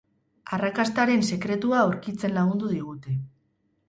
[0.55, 3.15] Arrakastaren sekretua aurkitzen lagundu digute.